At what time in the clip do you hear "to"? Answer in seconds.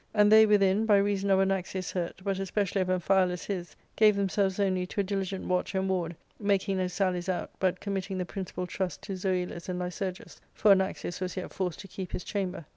4.87-5.01, 9.03-9.13, 11.81-11.87